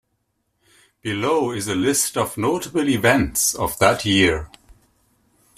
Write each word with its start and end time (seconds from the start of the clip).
Below 1.03 1.51
is 1.51 1.67
a 1.67 1.75
list 1.75 2.17
of 2.17 2.35
notable 2.35 2.89
events 2.89 3.53
of 3.53 3.77
that 3.77 4.03
year. 4.03 4.49